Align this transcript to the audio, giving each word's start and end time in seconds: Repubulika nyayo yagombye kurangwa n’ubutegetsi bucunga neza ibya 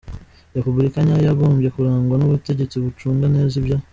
Repubulika 0.55 0.97
nyayo 1.03 1.23
yagombye 1.27 1.69
kurangwa 1.75 2.15
n’ubutegetsi 2.17 2.75
bucunga 2.83 3.25
neza 3.35 3.53
ibya 3.61 3.77